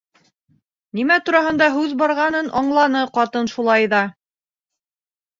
[0.99, 4.01] Нимә тураһында һүҙ барғанын аңланы ҡатын, шулай ҙа: